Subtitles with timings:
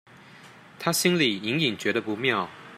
[0.79, 2.49] 她心裡隱隱覺得不妙